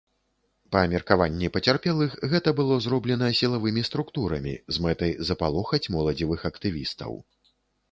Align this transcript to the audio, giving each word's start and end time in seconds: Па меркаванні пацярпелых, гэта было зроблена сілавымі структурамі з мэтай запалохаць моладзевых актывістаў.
Па 0.75 0.79
меркаванні 0.93 1.49
пацярпелых, 1.57 2.15
гэта 2.31 2.49
было 2.61 2.79
зроблена 2.87 3.29
сілавымі 3.41 3.85
структурамі 3.91 4.55
з 4.77 4.89
мэтай 4.89 5.11
запалохаць 5.31 5.85
моладзевых 5.99 6.39
актывістаў. 6.53 7.11